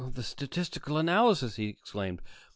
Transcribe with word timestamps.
"The 0.15 0.23
statistical 0.23 0.97
analysis!" 0.97 1.57
he 1.57 1.67
exclaimed. 1.69 2.23